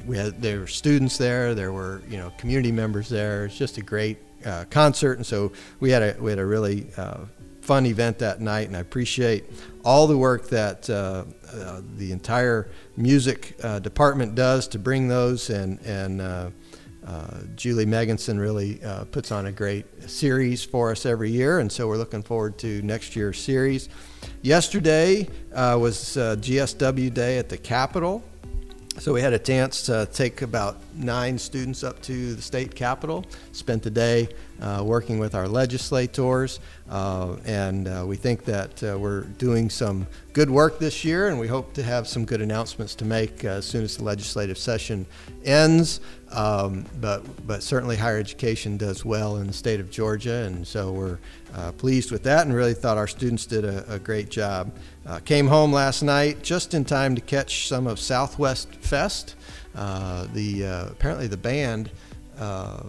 [0.06, 1.56] we had there were students there.
[1.56, 3.46] There were you know community members there.
[3.46, 6.88] It's just a great uh, concert, and so we had a we had a really
[6.98, 7.20] uh,
[7.66, 9.46] fun event that night, and I appreciate
[9.84, 15.50] all the work that uh, uh, the entire music uh, department does to bring those.
[15.50, 16.52] And, and uh,
[17.08, 21.72] uh, Julie Meganson really uh, puts on a great series for us every year, and
[21.72, 23.90] so we're looking forward to next year's series.
[24.44, 28.24] Yesterday was GSW Day at the Capitol.
[28.98, 33.26] So we had a chance to take about nine students up to the state capitol,
[33.52, 34.30] spent the day
[34.62, 40.08] uh, working with our legislators, uh, and uh, we think that uh, we're doing some
[40.32, 43.50] good work this year, and we hope to have some good announcements to make uh,
[43.50, 45.06] as soon as the legislative session
[45.44, 46.00] ends.
[46.32, 50.92] Um, but, but certainly higher education does well in the state of Georgia, and so
[50.94, 51.20] we're
[51.54, 54.72] uh, pleased with that and really thought our students did a, a great job.
[55.26, 59.36] Came home last night just in time to catch some of Southwest Fest.
[59.76, 61.92] Uh, the uh, apparently the band
[62.40, 62.82] uh,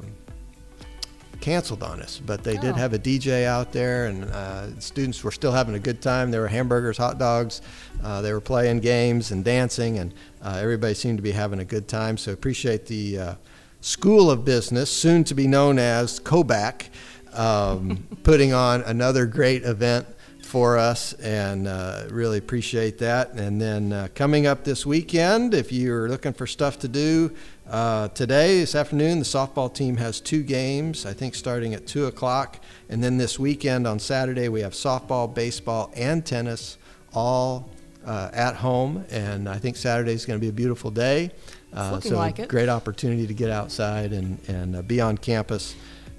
[1.41, 2.61] canceled on us, but they oh.
[2.61, 6.31] did have a DJ out there, and uh, students were still having a good time.
[6.31, 7.61] There were hamburgers, hot dogs,
[8.05, 11.89] uh, they were playing games and dancing, and everybody seemed to be having a good
[11.89, 12.17] time.
[12.17, 13.37] So appreciate the
[13.81, 16.89] School of Business, soon to be known as COBAC,
[17.35, 20.07] um, putting on another great event
[20.47, 23.33] for us and uh, really appreciate that.
[23.33, 27.35] And then uh, coming up this weekend, if you're looking for stuff to do,
[27.69, 32.07] uh, today, this afternoon, the softball team has two games, I think starting at 2
[32.07, 32.61] o'clock.
[32.89, 36.79] And then this weekend on Saturday, we have softball, baseball, and tennis
[37.13, 37.69] all
[38.07, 39.05] uh, at home.
[39.11, 41.33] And I think Saturday is going to be a beautiful day.
[41.73, 45.75] Uh, so, like great opportunity to get outside and, and uh, be on campus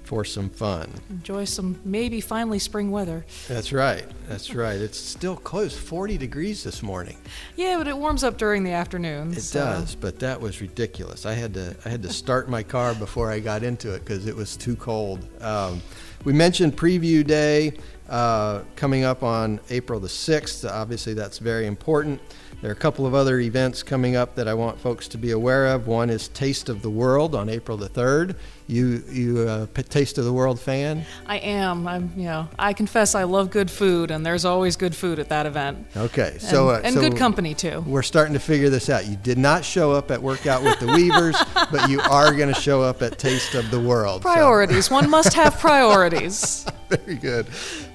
[0.08, 0.90] for some fun.
[1.10, 3.26] Enjoy some maybe finally spring weather.
[3.46, 4.06] That's right.
[4.26, 4.80] That's right.
[4.80, 7.18] It's still close, 40 degrees this morning.
[7.56, 9.32] Yeah, but it warms up during the afternoon.
[9.32, 9.60] It so.
[9.60, 11.26] does, but that was ridiculous.
[11.26, 14.26] I had to I had to start my car before I got into it because
[14.26, 15.26] it was too cold.
[15.42, 15.82] Um,
[16.24, 17.74] we mentioned preview day
[18.08, 20.68] uh, coming up on April the 6th.
[20.68, 22.18] Obviously, that's very important.
[22.60, 25.30] There are a couple of other events coming up that I want folks to be
[25.30, 25.86] aware of.
[25.86, 28.34] One is Taste of the World on April the 3rd.
[28.68, 31.06] You you a Taste of the World fan?
[31.26, 31.88] I am.
[31.88, 35.30] I'm you know I confess I love good food, and there's always good food at
[35.30, 35.86] that event.
[35.96, 37.82] Okay, so and, uh, and so good company too.
[37.86, 39.06] We're starting to figure this out.
[39.06, 42.60] You did not show up at Workout with the Weavers, but you are going to
[42.60, 44.20] show up at Taste of the World.
[44.20, 44.88] Priorities.
[44.88, 44.96] So.
[44.96, 46.66] One must have priorities.
[46.90, 47.46] Very good,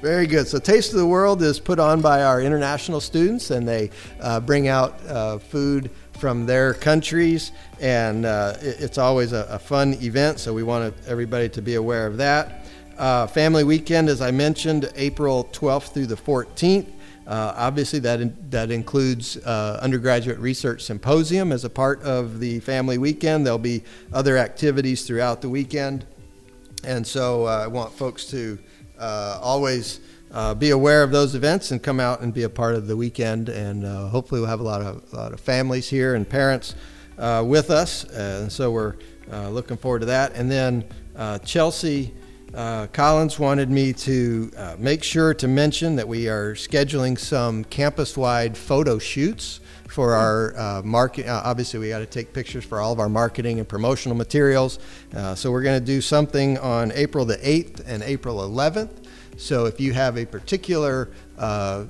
[0.01, 0.47] very good.
[0.47, 4.39] So Taste of the World is put on by our international students, and they uh,
[4.39, 9.93] bring out uh, food from their countries, and uh, it, it's always a, a, fun
[9.95, 10.39] event.
[10.39, 12.65] So we want everybody to be aware of that.
[12.97, 16.87] Uh, family weekend, as I mentioned, April 12th through the 14th.
[17.25, 22.59] Uh, obviously, that in, that includes uh, undergraduate research symposium as a part of the
[22.59, 23.45] family weekend.
[23.45, 26.05] There'll be other activities throughout the weekend,
[26.83, 28.59] and so uh, I want folks to
[28.99, 30.01] uh, always
[30.33, 32.97] uh, be aware of those events and come out and be a part of the
[32.97, 33.49] weekend.
[33.49, 36.75] And uh, hopefully, we'll have a lot of, a lot of families here and parents
[37.17, 38.03] uh, with us.
[38.05, 38.95] And so we're
[39.31, 40.33] uh, looking forward to that.
[40.35, 40.83] And then
[41.15, 42.13] uh, Chelsea
[42.53, 48.17] uh, Collins wanted me to make sure to mention that we are scheduling some campus
[48.17, 49.59] wide photo shoots
[49.93, 51.27] for our uh, market.
[51.27, 54.79] Uh, obviously, we got to take pictures for all of our marketing and promotional materials.
[55.15, 59.02] Uh, so we're going to do something on April the 8th and April 11th.
[59.37, 61.85] So if you have a particular uh,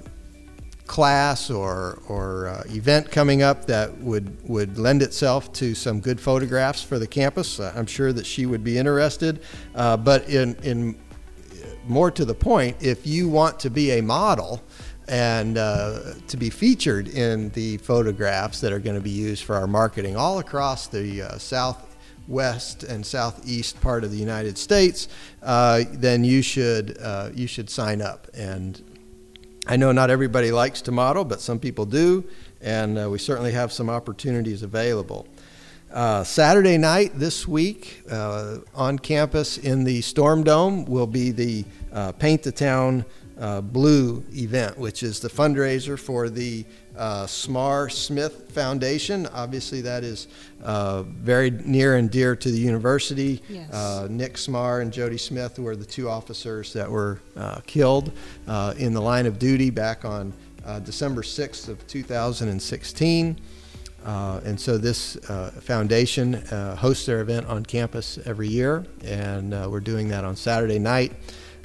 [0.88, 6.19] class or, or uh, event coming up that would, would lend itself to some good
[6.19, 9.41] photographs for the campus, uh, I'm sure that she would be interested.
[9.75, 10.95] Uh, but in, in
[11.88, 14.62] more to the point, if you want to be a model
[15.08, 19.56] and uh, to be featured in the photographs that are going to be used for
[19.56, 21.38] our marketing all across the uh,
[22.23, 25.07] southwest and southeast part of the United States,
[25.41, 28.27] uh, then you should uh, you should sign up.
[28.33, 28.81] And
[29.67, 32.23] I know not everybody likes to model, but some people do,
[32.62, 35.27] and uh, we certainly have some opportunities available.
[35.91, 41.65] Uh, Saturday night this week uh, on campus in the Storm Dome will be the
[41.91, 43.05] uh, Paint the Town
[43.62, 46.65] Blue event, which is the fundraiser for the
[46.97, 49.27] uh, Smarr Smith Foundation.
[49.27, 50.27] Obviously, that is
[50.63, 53.41] uh, very near and dear to the university.
[53.49, 54.10] Yes.
[54.10, 57.19] Nick Smarr and Jody Smith were the two officers that were
[57.65, 58.12] killed
[58.77, 60.34] in the line of duty back on
[60.84, 63.39] December 6th of 2016.
[64.06, 69.53] Uh, and so this uh, foundation uh, hosts their event on campus every year, and
[69.53, 71.13] uh, we're doing that on Saturday night.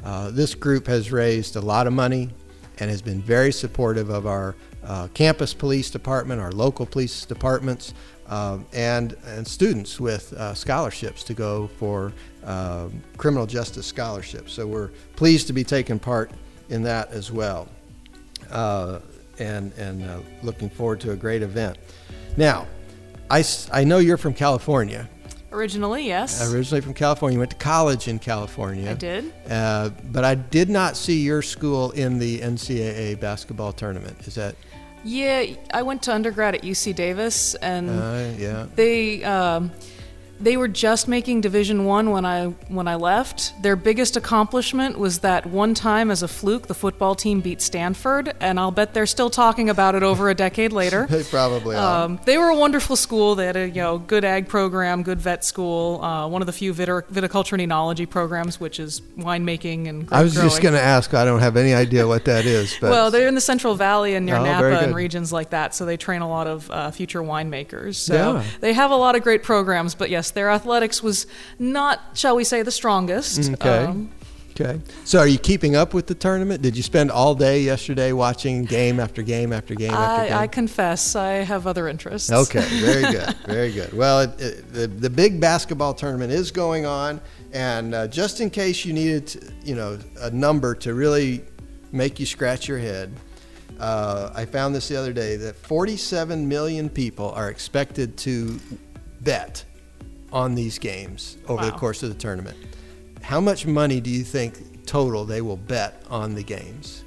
[0.04, 2.30] Uh, this group has raised a lot of money
[2.78, 7.94] and has been very supportive of our uh, campus police department, our local police departments,
[8.28, 12.12] uh, and, and students with uh, scholarships to go for
[12.44, 14.52] uh, criminal justice scholarships.
[14.52, 16.30] So we're pleased to be taking part
[16.68, 17.68] in that as well,
[18.50, 21.78] and, and looking forward to a great event.
[22.36, 22.66] Now,
[23.30, 25.08] I, I know you're from California.
[25.52, 26.52] Originally, yes.
[26.52, 27.34] Originally from California.
[27.36, 28.90] You went to college in California.
[28.90, 29.32] I did.
[29.48, 34.16] Uh, but I did not see your school in the NCAA basketball tournament.
[34.26, 34.54] Is that?
[35.04, 38.66] Yeah, I went to undergrad at UC Davis, and Uh, yeah.
[38.74, 39.70] they um,
[40.40, 43.60] they were just making Division One when I when I left.
[43.62, 48.34] Their biggest accomplishment was that one time as a fluke, the football team beat Stanford,
[48.40, 51.06] and I'll bet they're still talking about it over a decade later.
[51.18, 52.04] They probably are.
[52.04, 53.34] Um, they were a wonderful school.
[53.34, 56.52] They had a you know good ag program, good vet school, uh, one of the
[56.52, 60.48] few viticulture and enology programs, which is winemaking and I was growing.
[60.48, 61.12] just going to ask.
[61.14, 62.76] I don't have any idea what that is.
[62.80, 65.74] But Well, they're in the Central Valley and near Oh, Napa and regions like that,
[65.74, 67.96] so they train a lot of uh, future winemakers.
[67.96, 68.44] So Yeah.
[68.60, 71.26] they have a lot of great programs, but yes, their athletics was
[71.58, 73.40] not, shall we say, the strongest.
[73.40, 73.84] Mm, Okay.
[73.84, 74.10] Um,
[74.50, 74.80] okay.
[75.04, 76.62] So, are you keeping up with the tournament?
[76.62, 80.36] Did you spend all day yesterday watching game after game after game after game?
[80.36, 82.30] I, I confess, I have other interests.
[82.32, 83.92] Okay, very good, very good.
[83.92, 87.20] Well, it, it, the the big basketball tournament is going on,
[87.52, 91.44] and uh, just in case you needed, to, you know, a number to really
[91.92, 93.12] make you scratch your head,
[93.80, 98.58] uh, I found this the other day that 47 million people are expected to
[99.20, 99.64] bet
[100.32, 102.56] on these games over the course of the tournament.
[103.22, 107.04] How much money do you think total they will bet on the games?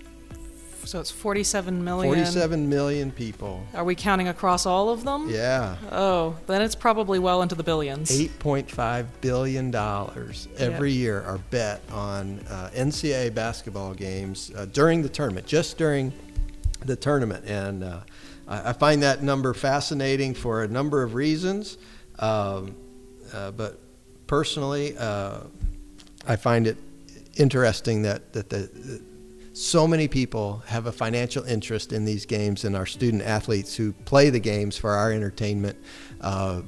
[0.83, 2.13] So it's 47 million.
[2.13, 3.63] 47 million people.
[3.73, 5.29] Are we counting across all of them?
[5.29, 5.75] Yeah.
[5.91, 8.09] Oh, then it's probably well into the billions.
[8.11, 9.73] $8.5 billion
[10.57, 16.11] every year are bet on uh, NCAA basketball games uh, during the tournament, just during
[16.85, 17.45] the tournament.
[17.45, 17.99] And uh,
[18.47, 21.77] I, I find that number fascinating for a number of reasons.
[22.19, 22.75] Um,
[23.33, 23.79] uh, but
[24.27, 25.41] personally, uh,
[26.27, 26.77] I find it
[27.37, 29.01] interesting that, that the,
[29.53, 33.91] so many people have a financial interest in these games and our student athletes who
[34.05, 35.77] play the games for our entertainment.
[36.21, 36.61] Uh,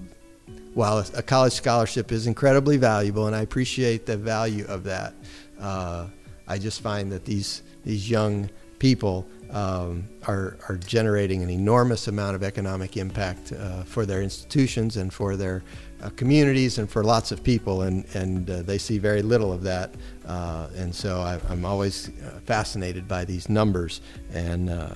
[0.73, 5.13] while a college scholarship is incredibly valuable, and I appreciate the value of that,
[5.60, 6.08] uh,
[6.47, 8.49] I just find that these these young
[8.80, 14.97] people um, are are generating an enormous amount of economic impact uh, for their institutions
[14.97, 15.63] and for their
[16.04, 19.63] uh, communities and for lots of people, and and uh, they see very little of
[19.63, 24.02] that, uh, and so I, I'm always uh, fascinated by these numbers
[24.34, 24.70] and.
[24.70, 24.94] Uh,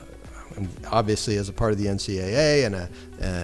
[0.92, 2.90] obviously, as a part of the NCAA and a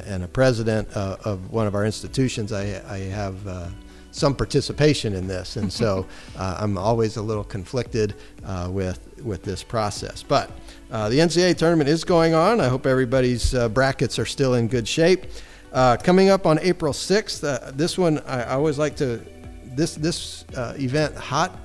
[0.07, 3.67] and a president uh, of one of our institutions, I, I have uh,
[4.13, 6.05] some participation in this, and so
[6.37, 10.23] uh, I'm always a little conflicted uh, with with this process.
[10.23, 10.51] But
[10.91, 12.61] uh, the NCAA tournament is going on.
[12.61, 15.25] I hope everybody's uh, brackets are still in good shape.
[15.73, 19.21] Uh, coming up on April 6th, uh, this one I, I always like to
[19.65, 21.57] this this uh, event, Hot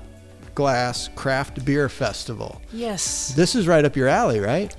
[0.55, 2.59] Glass Craft Beer Festival.
[2.73, 3.33] Yes.
[3.35, 4.75] This is right up your alley, right?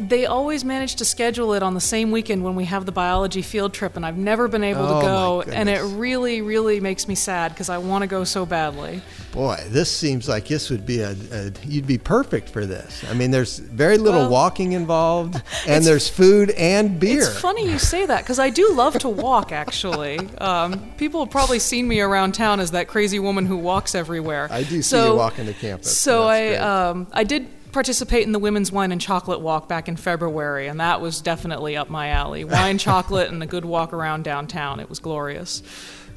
[0.00, 3.40] They always manage to schedule it on the same weekend when we have the biology
[3.40, 5.52] field trip, and I've never been able Oh, to go.
[5.52, 9.00] And it really, really makes me sad because I want to go so badly.
[9.36, 13.04] Boy, this seems like this would be a, a you'd be perfect for this.
[13.10, 17.18] I mean, there's very little Well, walking involved, and there's food and beer.
[17.18, 19.52] It's funny you say that because I do love to walk.
[19.52, 23.94] Actually, um, people have probably seen me around town as that crazy woman who walks
[23.94, 24.48] everywhere.
[24.50, 26.00] I do see so, you walking to campus.
[26.00, 29.96] So I um, I did participate in the Women's Wine and Chocolate Walk back in
[29.96, 32.42] February, and that was definitely up my alley.
[32.56, 34.80] Wine, chocolate, and a good walk around downtown.
[34.80, 35.62] It was glorious.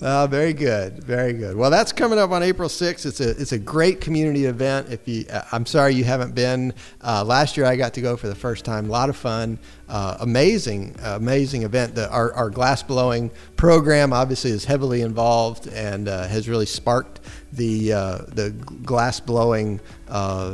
[0.01, 1.57] Uh, very good, very good.
[1.57, 3.05] Well, that's coming up on April 6th.
[3.05, 4.87] It's a it's a great community event.
[4.89, 6.73] If you, uh, I'm sorry you haven't been.
[7.03, 8.85] Uh, last year I got to go for the first time.
[8.85, 9.59] A lot of fun.
[9.89, 11.95] Uh, amazing, amazing event.
[11.95, 17.19] The, our our glass blowing program obviously is heavily involved and uh, has really sparked
[17.53, 18.51] the uh, the
[18.83, 19.79] glass blowing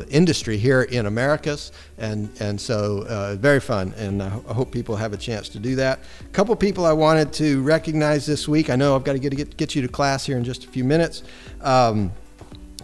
[0.10, 1.72] industry here in Americus.
[1.98, 3.94] And and so very fun.
[3.98, 6.00] And I hope people have a chance to do that.
[6.22, 8.70] A couple people I wanted to recognize this week.
[8.70, 10.68] I know I've got to get get, get you to class here in just a
[10.68, 11.24] few minutes.
[11.62, 12.12] Um,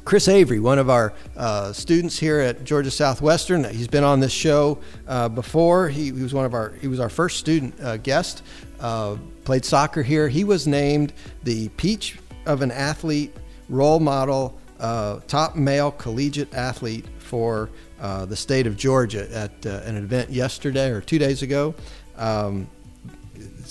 [0.04, 4.32] Chris Avery, one of our uh, students here at Georgia Southwestern, he's been on this
[4.32, 5.90] show uh, before.
[5.90, 8.44] He, he, was one of our he was our first student uh, guest.
[8.80, 10.28] Uh, played soccer here.
[10.28, 13.36] He was named the Peach of an Athlete
[13.72, 17.70] role model, uh, top male collegiate athlete for
[18.00, 21.74] uh, the state of Georgia at an event yesterday or two days ago.
[22.18, 22.68] Um,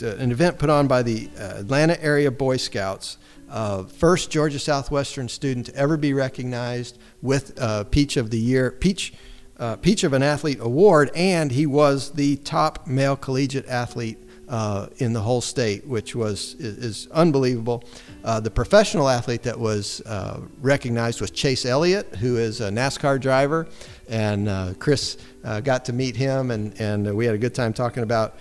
[0.03, 3.19] an event put on by the uh, Atlanta Area Boy Scouts.
[3.49, 8.71] Uh, first Georgia Southwestern student to ever be recognized with uh, Peach of the Year,
[8.71, 9.13] Peach,
[9.59, 14.19] uh, Peach of an Athlete award, and he was the top male collegiate athlete
[14.51, 17.83] uh, in the whole state, which was is, is unbelievable.
[18.25, 23.19] Uh, the professional athlete that was uh, recognized was Chase Elliott, who is a NASCAR
[23.19, 23.67] driver,
[24.09, 27.73] and uh, Chris uh, got to meet him, and and we had a good time
[27.73, 28.35] talking about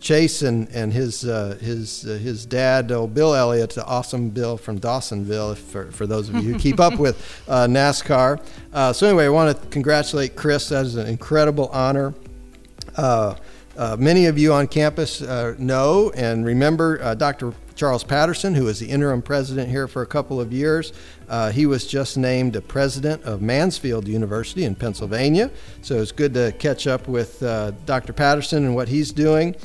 [0.00, 4.56] Chase and, and his uh, his uh, his dad, old Bill Elliott, the awesome Bill
[4.56, 8.42] from Dawsonville, for, for those of you who keep up with uh, NASCAR.
[8.72, 10.70] Uh, so anyway, I want to congratulate Chris.
[10.70, 12.14] That is an incredible honor.
[13.76, 15.20] Uh, uh, many of you on campus
[15.58, 17.52] know and remember Dr.
[17.74, 20.92] Charles Patterson, who was the interim president here for a couple of years.
[21.52, 25.50] he was just named a president of Mansfield University in Pennsylvania.
[25.82, 27.40] So it's good to catch up with
[27.86, 28.12] Dr.
[28.12, 29.56] Patterson and what he's doing.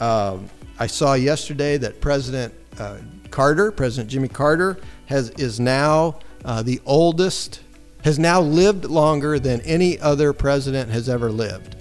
[0.00, 0.48] Um,
[0.78, 2.98] I saw yesterday that President uh,
[3.30, 7.60] Carter, President Jimmy Carter, has is now uh, the oldest,
[8.02, 11.76] has now lived longer than any other president has ever lived.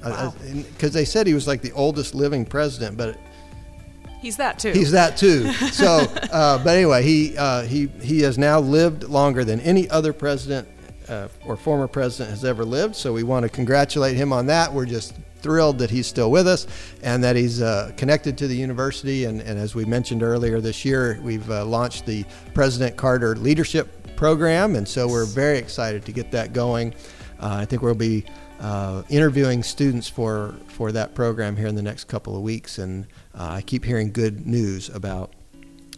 [0.00, 0.34] Because
[0.82, 0.88] wow.
[0.88, 3.18] they said he was like the oldest living president, but
[4.20, 4.72] He's that too.
[4.72, 5.52] He's that too.
[5.72, 5.98] So,
[6.32, 10.66] uh, but anyway, he uh, he he has now lived longer than any other president
[11.08, 12.96] uh, or former president has ever lived.
[12.96, 14.72] So we want to congratulate him on that.
[14.72, 16.66] We're just thrilled that he's still with us
[17.02, 19.24] and that he's uh, connected to the university.
[19.24, 22.24] And, and, as we mentioned earlier this year, we've uh, launched the
[22.54, 24.74] President Carter Leadership Program.
[24.74, 26.92] And so we're very excited to get that going.
[27.40, 28.24] Uh, I think we'll be
[28.60, 32.78] uh, interviewing students for, for that program here in the next couple of weeks.
[32.78, 35.32] And uh, I keep hearing good news about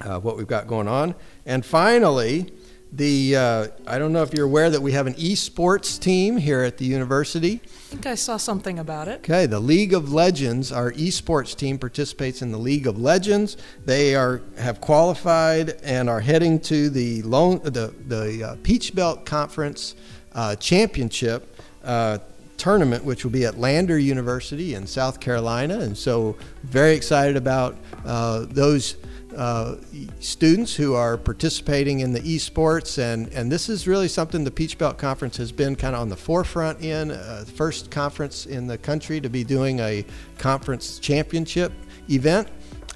[0.01, 1.15] uh, what we've got going on.
[1.47, 2.53] And finally,
[2.93, 6.63] the uh, I don't know if you're aware that we have an esports team here
[6.63, 7.61] at the university.
[7.65, 9.21] I think I saw something about it.
[9.21, 13.57] Okay, the League of Legends, our esports team participates in the League of Legends.
[13.85, 19.25] They are have qualified and are heading to the lone, the the uh, Peach Belt
[19.25, 19.95] Conference
[20.33, 22.19] uh, Championship uh,
[22.61, 27.75] tournament, which will be at Lander University in South Carolina, and so very excited about
[28.05, 28.97] uh, those
[29.35, 29.77] uh,
[30.19, 34.77] students who are participating in the esports, and, and this is really something the Peach
[34.77, 37.13] Belt Conference has been kind of on the forefront in.
[37.13, 40.05] Uh, first conference in the country to be doing a
[40.37, 41.73] conference championship
[42.11, 42.47] event.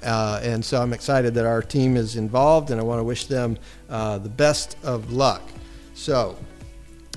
[0.03, 3.25] Uh, and so I'm excited that our team is involved, and I want to wish
[3.25, 3.57] them
[3.89, 5.41] uh, the best of luck.
[5.95, 6.37] So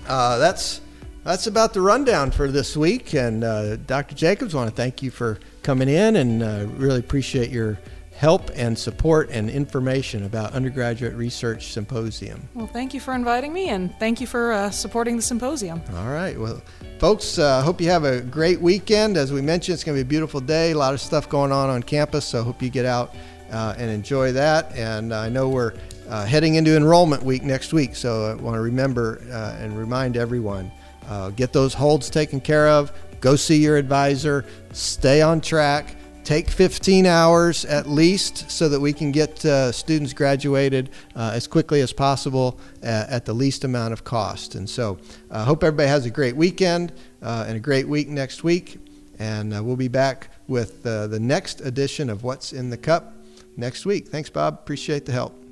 [0.07, 0.81] uh, that's
[1.29, 3.13] that's about the rundown for this week.
[3.13, 4.15] And uh, Dr.
[4.15, 7.79] Jacobs, I want to thank you for coming in, and really appreciate your
[8.19, 12.49] help and support and information about Undergraduate Research Symposium.
[12.55, 15.83] Well, thank you for inviting me and thank you for uh, supporting the symposium.
[15.95, 16.37] All right.
[16.37, 16.61] Well,
[16.99, 19.17] folks, I uh, hope you have a great weekend.
[19.17, 21.53] As we mentioned, it's going to be a beautiful day, a lot of stuff going
[21.53, 23.15] on on campus, so I hope you get out
[23.53, 24.75] uh, and enjoy that.
[24.75, 25.75] And I know we're
[26.09, 30.17] uh, heading into enrollment week next week, so I want to remember uh, and remind
[30.17, 30.73] everyone
[31.09, 35.97] uh, get those holds taken care of, go see your advisor, stay on track
[36.29, 41.47] take 15 hours at least so that we can get uh, students graduated uh, as
[41.47, 44.55] quickly as possible at, at, the least amount of cost.
[44.55, 44.99] And so
[45.31, 46.93] I uh, hope everybody has a great weekend
[47.23, 48.77] uh, and a great week next week.
[49.19, 53.15] And uh, we'll be back with uh, the next edition of What's in the Cup
[53.57, 54.09] next week.
[54.09, 54.53] Thanks, Bob.
[54.53, 55.48] Appreciate the help.